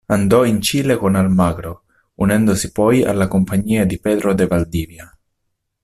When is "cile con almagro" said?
0.63-1.83